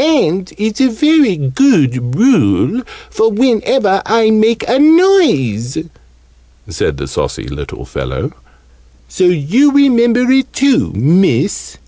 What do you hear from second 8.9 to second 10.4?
"So you remember